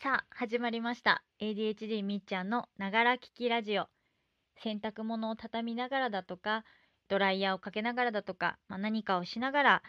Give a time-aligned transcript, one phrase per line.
[0.00, 1.24] さあ始まりました。
[1.40, 3.88] ADHD みっちゃんのながら聞きラジオ。
[4.62, 6.64] 洗濯物を畳みながらだとか
[7.08, 9.82] ドライヤーをかけながらだとか、まあ、何かをしながら、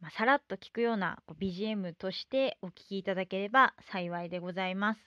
[0.00, 5.00] まあ、さらっと聞くような BGM としてお聞きいただければ幸いでございます。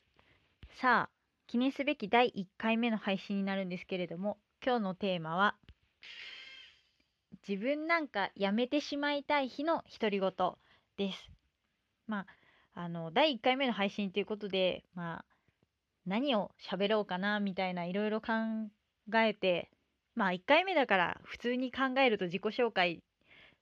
[0.81, 1.09] さあ
[1.48, 5.55] 記念すべき第1回目の配信になるんですけれども今日のテーマは
[7.48, 10.31] 自分なんかやめてしまいたい日の独り言
[10.98, 11.31] です。
[12.05, 12.45] まあ
[12.75, 15.25] あの第1回目の配信ということでまあ
[16.05, 18.34] 何を喋ろうかなみたいないろいろ考
[19.15, 19.70] えて
[20.13, 23.01] まあ1回目だから普通に考えると自己紹介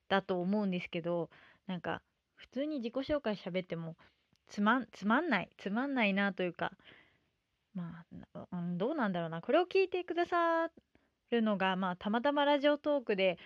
[0.10, 1.30] だと思うんですけど
[1.68, 2.02] なんか
[2.36, 3.96] 普通に自己紹介喋っても
[4.50, 6.72] つまんつまんないつまんないなというか
[7.76, 8.06] ま
[8.36, 8.42] あ、
[8.78, 9.42] どうなんだろうな。
[9.42, 10.70] これを聞いてくださ
[11.32, 13.38] るのがまあたまたまラジオトークで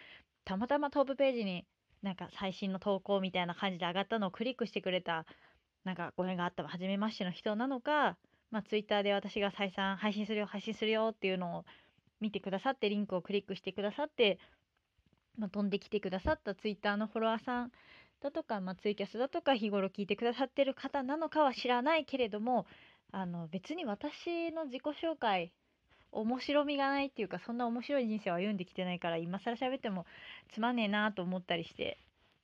[0.44, 1.66] たまたまトップページに
[2.04, 5.26] なんか最新の投稿みたいな感じで上がったのをクリックしてくれた
[5.88, 8.18] なんかご縁があった初めましての人なのか、
[8.52, 11.66] まあ、ツイッターで私が再三配信するよ配信するよっていうのを
[12.20, 14.38] 見てくださってリンクをクリックしてくださって、
[15.40, 17.72] まあ、飛んできてくださったツイッターのフォロワーさん
[18.22, 22.66] だとか、まあ、ツイキャスだとか日頃聞いてくださってる方なのかは知らないけれども
[23.14, 25.54] あの別に私の自己紹介
[26.12, 30.06] 面白みがないっていうかそんな面白い人生を歩んできてないから今更喋っても
[30.54, 31.98] つまんねえなと思ったりして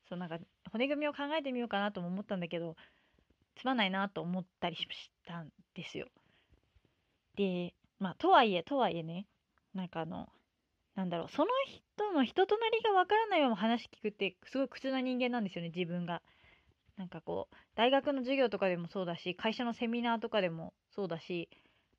[0.08, 0.38] そうなんか
[0.72, 2.76] 骨組みを考えてみようかなとも思ったんだけど
[3.56, 4.88] つまんないなと思ったりし
[5.26, 6.08] たんですよ。
[7.36, 9.26] でまあとはいえとはいえね
[9.74, 10.30] なんかあの
[10.96, 11.50] なんだろうその
[11.98, 16.22] 人の人となりがわからないまま話聞くってすごい苦痛な人間なんですよね自分が。
[16.98, 21.50] なんかこう大学の授業とかでもそうだし会社のセミナーとかでもそうだし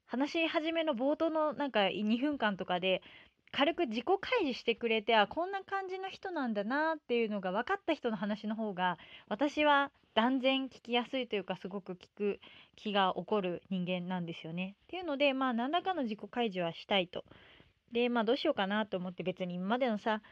[0.06, 3.02] 話し始めの冒頭のなんか2分間とかで
[3.50, 12.40] 軽く自己開示してくれてあこんな感じの人なんだなっていうのが分かった人の話の方が私は断然聞きやすいというかすごく聞く
[12.76, 14.76] 気が起こる人間なんですよね。
[14.84, 17.24] っていうのでまあ何らかの自己開示はしたいと。
[17.92, 20.22] でまあどうしようかなと思って別に今までのさ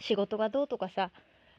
[0.00, 1.10] 仕事がどうとかさ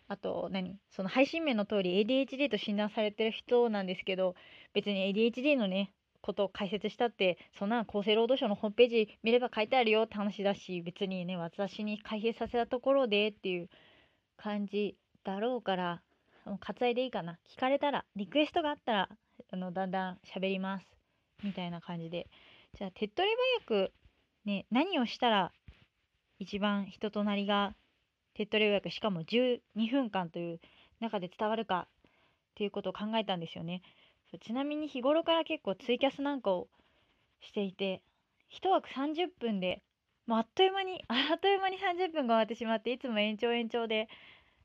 [0.07, 4.35] あと何その配信名の通り ADHD と診断されてる人なんですけど
[4.73, 5.91] 別に ADHD のね
[6.21, 13.69] ことを解説したってそんな厚生労働省のホームページ見れば書いてあるよって話だし別にね私に開閉させたところでっていう
[14.37, 16.01] 感じだろうから
[16.59, 17.37] 割愛でいいかな。
[17.49, 19.09] 聞かれたらリクエストがあったら
[19.51, 20.85] あのだんだん喋ります。
[21.43, 22.27] みたいな感じで。
[22.77, 23.93] じゃあ手っ取り早く
[24.45, 25.51] ね何をしたら
[26.39, 27.75] 一番人となりが
[28.35, 29.59] 手っ取り早くしかも12
[29.91, 30.59] 分間という
[30.99, 31.99] 中で伝わるかっ
[32.55, 33.81] ていうことを考えたんですよね。
[34.43, 36.67] ちなみに日頃から結構ツイキャスなんかを
[37.41, 38.01] していて
[38.51, 39.81] 1枠30分で
[40.25, 44.09] もうあっという間にあっという間に30分が終わってしまっていつも延長延長で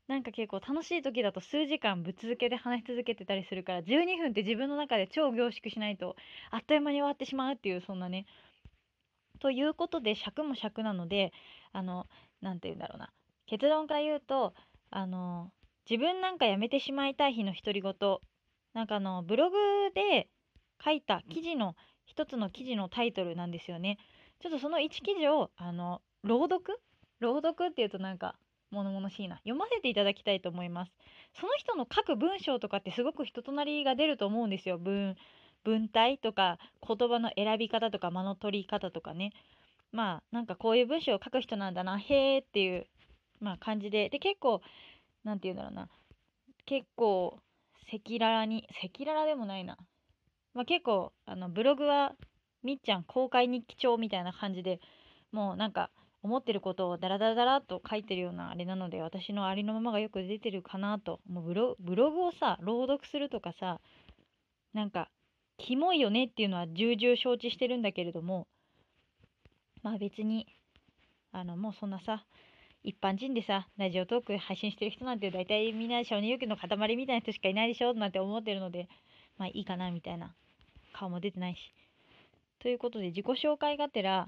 [0.07, 6.15] なんか結構楽しい時だと数時間ぶっ続けで話し続けてたりするから12分って自分の中で超凝縮しないと
[6.51, 8.25] あっという間に終わってしまうっていうそんなね。
[9.39, 11.31] ということで尺も尺なので
[11.71, 12.07] あの
[12.41, 13.11] 何て言うんだろうな。
[13.45, 14.53] 結論から言うと
[14.89, 15.51] あの
[15.89, 17.93] 自分なんかやめてしまいたい日の独り言。
[18.73, 19.57] なんかあのブログ
[19.93, 20.27] で
[20.83, 21.75] 書いた記事の
[22.05, 23.97] 一つの記事のタイトルなんですよね。
[24.41, 26.81] ちょっとその1記事をあの朗読？
[27.19, 28.35] 朗読っていうとなんか
[28.73, 30.91] 物々しいな読ませていただきたいと思います。
[31.39, 34.77] その人の書く文章とかってすごく人となりが出ると思うんですよ。
[34.77, 35.15] 文
[35.63, 39.31] 文体とか言葉の選び方とか間の取り方とかね。
[39.91, 42.87] まあなんかこういう文章を書く人なんだなへーっていう、
[43.39, 44.61] まあ、感じでで結構
[45.23, 45.87] 何て言うんだろうな
[46.65, 47.37] 結構
[47.87, 49.77] 赤裸々に赤裸々でもないな、
[50.55, 52.13] まあ、結構あのブログは
[52.63, 54.79] みっちゃん公開日記帳みたいな感じで
[55.31, 55.91] もうなんか
[56.23, 63.79] 思ってることをダラダラダラっと書いてるようなあれなので私のありのままがよく出てるかなともうブログをさ朗読するとかさ
[64.73, 65.09] なんか
[65.57, 68.47] キモいよねっていうのは重々承知してるんだけれども
[69.83, 70.47] まあ別に
[71.31, 72.23] あのもうそんなさ
[72.85, 78.89] 一般人でさ、ラジオトーク配信してる人なんて大体みんな承認欲求の塊みたいな人しかいないでしょなんて思ってるので、
[79.37, 80.35] まあいいかなみたいな。
[80.93, 81.59] 顔も出てないし。
[82.59, 84.27] ということで自己紹介がてら、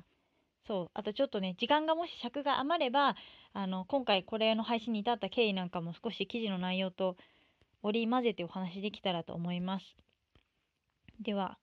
[0.67, 3.15] そう、あとちょっとね、時間がもし尺が余れば、
[3.53, 7.17] あの、今回これの配信に至った経緯なんかも少し記事の内容と
[7.83, 9.85] 織り交ぜてお話できたらと思います。
[11.21, 11.57] では、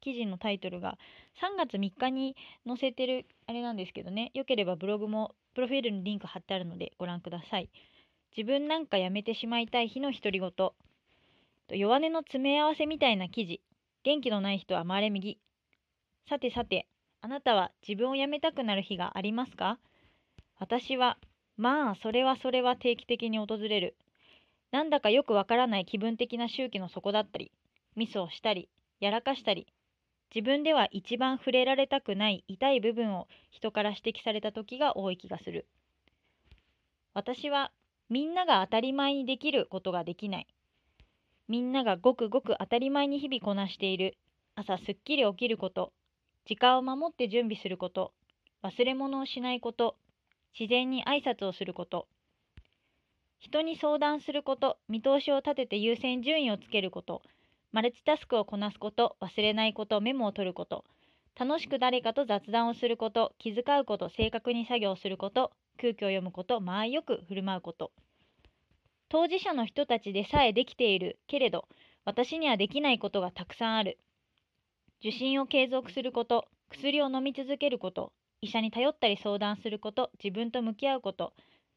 [0.00, 0.96] 記事のタイトルが
[1.42, 2.36] 3月3日に
[2.66, 7.68] 載せてるあれなんですけどね、よければブログもプロフィールにリンク貼ってあるのでご覧ください。
[8.36, 10.50] 自分なんかやめてしまいたい日の独り言。
[11.70, 13.60] 弱音の詰め合わせみたいな記事。
[14.04, 15.38] 元気のない人は回れ右。
[16.28, 16.86] さてさて、
[17.20, 19.78] あなたは自分を辞めたくなる日がありますか？
[20.58, 21.18] 私は、
[21.56, 23.96] まあ、それはそれは定期的に訪れる。
[24.70, 27.50] なんだかよくわからない気分的な周期の底だったり、
[27.96, 28.68] ミスをしたり、
[29.00, 29.66] やらかしたり
[30.34, 35.66] 自分では一番触れられたくない痛い部分を人から指摘された時が多い気がする。
[37.14, 37.72] 私は
[38.10, 40.46] みんなが当たり前にできることができない。
[41.48, 44.16] みんながごくごく当たり前に日々こなしている。
[44.54, 45.92] 朝すっきり起きること。
[46.48, 48.14] 時間を守って準備すること。
[48.62, 49.96] 忘れ物をしないこと。
[50.58, 52.08] 自然に挨拶をすること。
[53.38, 54.78] 人に相談すること。
[54.88, 57.20] 見通しを立てて優先順位をつけること。
[57.70, 59.18] マルチタスクをこなすこと。
[59.20, 60.00] 忘れないこと。
[60.00, 60.86] メモを取ること。
[61.38, 63.34] 楽しく誰かと雑談をすること。
[63.38, 64.08] 気遣うこと。
[64.08, 65.52] 正確に作業すること。
[65.78, 66.62] 空気を読むこと。
[66.62, 67.92] 間合いよく振る舞うこと。
[69.10, 71.66] 当事者の人たちでさえできているけれど
[72.04, 73.98] 私にはできないことがたくさんある。
[75.00, 81.32] 受診を継続すること薬を飲み続けること医者に頼ったり相談すること自分と向き合うこと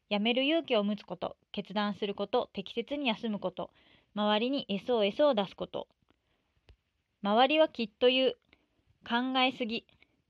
[0.08, 3.70] やめる勇気を持つこと決断すること適切に休むこと
[4.14, 5.88] 周りに SOS を出すこと。
[7.24, 8.36] 周りはきっと言う
[9.08, 9.86] 考えすぎ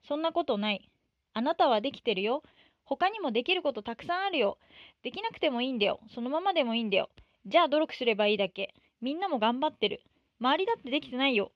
[0.07, 0.91] そんなことない
[1.33, 2.43] あなたはできてるよ
[2.85, 4.59] 他にもできることたくさんあるよ
[5.03, 7.09] できなくてもいいんだよそのままでもいいんだよ
[7.47, 10.03] じゃあ努力すればいいだけみんなも頑張ってる
[10.39, 11.51] 周りだってできてないよ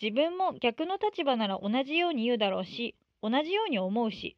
[0.00, 4.36] 自分も逆の立場なら同じように言うだろうし同じように思うし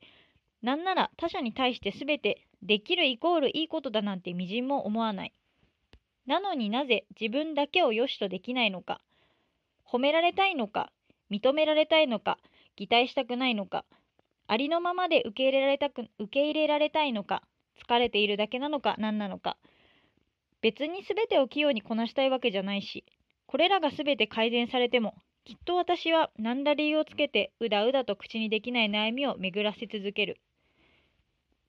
[0.63, 5.33] なんなら他者に対して全てできるイコールいいことだなんてみじんも思わない。
[6.27, 9.01] なのになぜ自分だけを良しとできないのか
[9.85, 10.93] 褒められたいのか
[11.31, 12.39] 認められたいのか
[12.77, 13.85] 擬態したくないのか
[14.47, 17.43] ありのままで受け入れられたく受け入れられたいのか
[17.85, 19.57] 疲れているだけなのか何なのか。
[20.61, 23.05] 別に全てを器用にこなしたいわけじゃないし
[23.47, 25.15] これらが全て改善されても
[25.51, 30.39] きっと私は何ら理由をつけてうだうだと口にできない悩みを巡らせ続ける。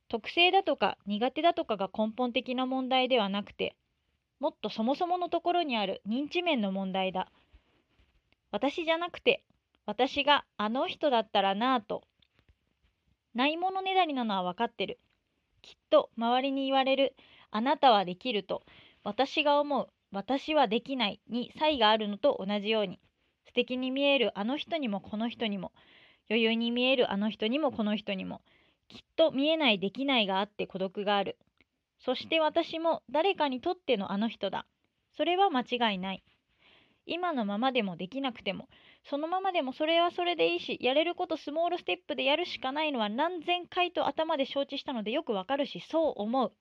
[0.07, 3.75] 特性だとか苦手だとかが根本的な問題ではなくて
[4.39, 7.31] もっとそもそものところにある認知面の問題だ。
[8.51, 9.43] 私じゃなくて
[9.87, 12.03] 私があの人だったらなぁと
[13.33, 14.99] ないものねだりなのは分かってる。
[15.63, 17.15] きっと周りに言われる
[17.49, 18.61] あなたはできると
[19.03, 22.99] 私が思う私はできないに差異があるのと同じように。
[23.51, 25.73] 素敵に見えるあの人にもこの人にも
[26.29, 28.39] 余裕に見えるあの人にもこの人にも
[28.87, 31.37] きっと見えないできないがあって孤独がある。
[31.99, 34.65] そして私も誰かにとってのあの人だ。
[35.17, 36.23] それは間違いない。
[37.05, 38.69] 今のままでもできなくても
[39.09, 46.53] そのままでもそれはそれでいいしやれることスモールステップでやるしかないのは何千回と頭で承知したのでよくわかるしそう思う。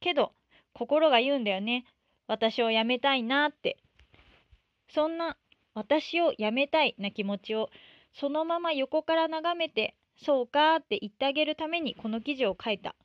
[0.00, 0.32] けど
[0.72, 1.84] 心が言うんだよね。
[2.26, 3.76] 私を辞めたいなって。
[4.88, 5.36] そんな
[5.76, 7.70] 私を辞めたいな気持ちを
[8.12, 12.96] そのまま横から眺めてそうかって言ってあげるためにこの記事を書いた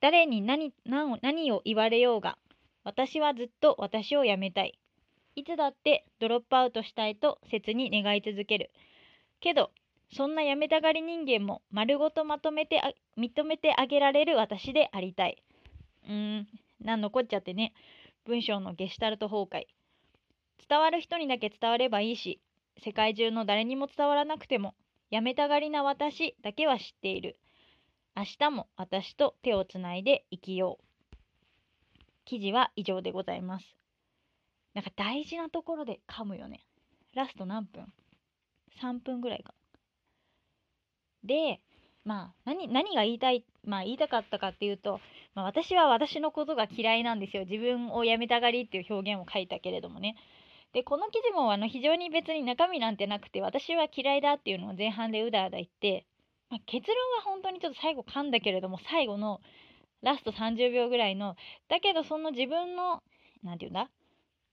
[0.00, 2.38] 誰に何何を言われようが
[2.84, 4.78] 私はずっと私を辞めたい
[5.38, 8.70] いつだってドロップアウトしたいと切に願い続ける。
[9.40, 9.70] けど、
[10.10, 12.80] そんなやめたがり人間も丸ごとまとめて
[13.18, 15.42] 認めてあげられる私でありたい。
[16.08, 16.48] うーん、
[16.80, 17.74] なんのこっちゃってね。
[18.24, 19.66] 文章のゲシュタルト崩壊。
[20.68, 22.40] 伝わる人にだけ伝わればいいし、
[22.84, 24.74] 世界中の誰にも伝わらなくても、
[25.10, 27.38] やめたがりな私だけは知っている。
[28.16, 31.16] 明日も私と手をつないで生きよう。
[32.24, 33.76] 記事は以上でございます。
[34.74, 36.64] なんか大事なところで噛むよね。
[37.14, 37.92] ラスト何分
[38.80, 39.54] ?3 分ぐらいか。
[41.24, 41.60] で、
[42.04, 45.00] まあ何、何が言いたい、まあ言いたかったかっていうと、
[45.34, 47.44] まあ、私は私のことが嫌いなんですよ。
[47.44, 50.16] 自分をやめたがりっていう表現を書いたけれどもね。
[50.76, 56.04] で、この記事もあの非常に別に中身なんてなくて、私は嫌いだっていうのを前半でうだうだ言って、
[56.50, 59.40] まあ、結論は本当にちょっと最後噛んだけれども、最後の
[60.02, 61.34] ラスト30秒ぐらいの、
[61.70, 63.02] だけどその自分の、
[63.42, 63.88] 何て言うんだ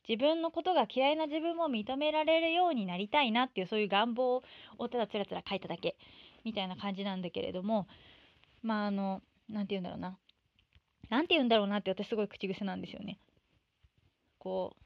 [0.08, 4.42] 自分のことが嫌いな自分も認められるようになりたいなっていうそういう願望
[4.78, 5.98] をただつらつら書いただけ
[6.46, 7.88] みたいな感じなんだけれども
[8.62, 10.18] まああの何て言うんだろうな
[11.10, 13.18] 何て言うんだろうなって私すごい口癖なんですよね。
[14.40, 14.83] こう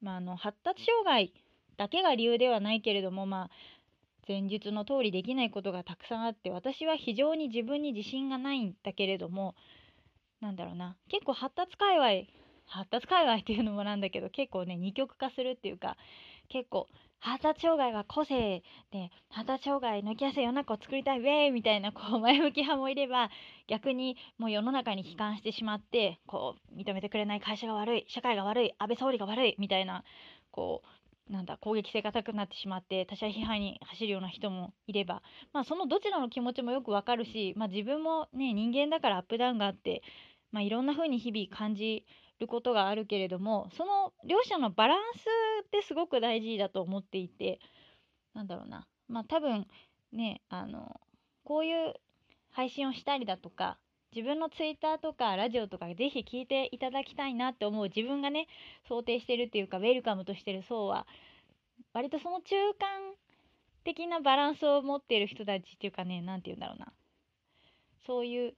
[0.00, 1.32] まああの発達障害
[1.76, 3.50] だけが理由ではないけれどもまあ
[4.28, 9.54] 前述の通りできないことがたくさんあって私は非常に自分に自信がないんだけれども
[10.40, 12.30] なんだろうな結構発達界隈
[12.66, 15.96] 発達界隈っていうのもなんだけど結構ね二極化するっていうか
[16.48, 16.86] 結構
[17.20, 23.30] 発達障害は個性で発達障害抜きやすい世の中を作りたいウェイみたいなこう 前向き派もいれば
[23.66, 30.02] 逆にもう世の中に悲観してしまってこう認めてくれない会社が悪い社会が悪い安倍総理が悪いみたいな
[30.50, 30.82] こ
[31.28, 35.22] うなんだ攻撃性が高くなってしまって他者批判に走るような人もいれば
[35.52, 40.02] まあそのどちらの気持ちもよくわかるしまあ自分もね人間だからアップダウンがあって
[40.50, 42.04] まあいろんな風に日々感じ
[42.40, 45.18] ることがあるけれどもその両者のバランス
[45.66, 47.60] ってすごく大事だと思っていて
[48.34, 48.86] なんだろうな。
[49.08, 49.66] まあ多分
[50.12, 51.00] ねあの
[51.44, 51.94] こういう
[52.50, 53.78] 配信をしたりだとか
[54.14, 58.48] 自分のツイッターとかラジオとかぜひ聞いていただきたいなって思う自分がね
[58.88, 61.06] 想定してるっていうかウェルカムとしてる層は
[61.92, 63.14] 割とその中間
[63.84, 66.92] 的なバランスを持っている人たちっていうかね何て言うんだろうな。
[68.06, 68.54] そういう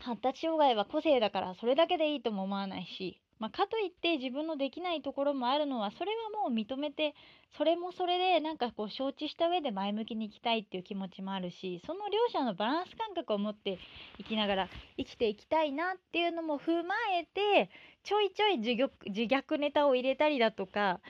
[0.00, 7.14] 発達障害は個性だからそれだけでいいとも思わないしまあ、かといって自分のできないところもあるのはそれはもう認めて
[7.56, 13.78] それもそれでなんかこう承知した上で前向きにいきたいっていう気持ちもあるしその両者のバランス感覚を持って
[14.18, 17.70] いきながら生きていきたいなっていうのも踏まえて
[18.04, 18.70] ちょいちょい自
[19.06, 21.00] 自虐ネタを入れたりだとか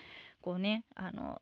[0.40, 1.40] こうねあの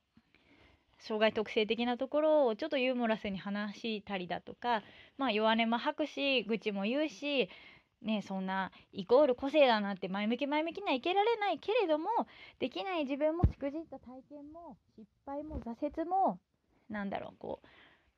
[1.06, 4.82] 障害特性的なところをちょっとユーモラスに話したりだとか、
[5.18, 7.48] まあ、弱音も吐くし愚痴も言うし
[8.02, 12.08] ねそんなイコール個性だなって前向き前向きにはいけられないけれども
[12.58, 16.38] できない自分もしくじった体験も失敗も挫折も
[16.88, 17.66] なんだろうこう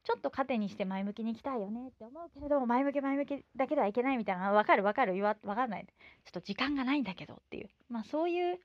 [0.06, 5.84] ちょっと糧にして前向きにいきたいよねって思うけれども前向き前向きだけではいけないみたいな分かる分かる言わ分かんない。
[5.84, 7.68] ちょっと時間がないんだけどっていう。
[7.88, 8.60] まあそういう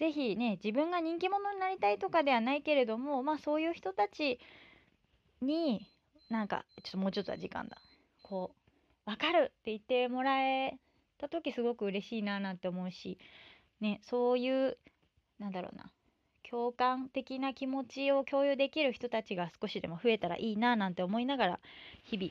[0.00, 4.40] 是非ね自分が人気者になりたいとかではないけれどもまあそういう人たち
[5.42, 5.86] に
[6.30, 7.76] なんかちょっともうちょっとは時間だ
[8.22, 8.52] こ
[9.06, 10.78] う分かるって言ってもらえ
[11.18, 13.18] た時すごく嬉しいななんて思うし、
[13.80, 14.78] ね、そういう
[15.38, 15.90] なんだろうな
[16.48, 21.60] 共感的な気持ちを共有できる人たちが少しでも増えたらいいななんて思いながら
[22.04, 22.30] 日々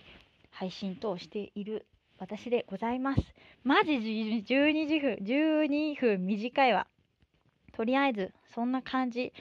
[0.50, 1.86] 配信等している
[2.18, 3.22] 私でございます。
[3.64, 6.88] マジ12時分、12分短いわ。
[7.80, 9.32] とりあえずそんな感じ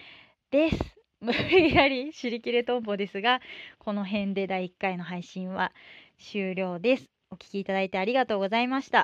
[0.52, 0.78] です。
[1.21, 3.40] 無理やり尻切れとんぼですが、
[3.80, 5.73] この辺で第1回の配信は
[6.18, 7.11] 終了です。
[7.30, 8.97] お聴きいただいてありがとうございました。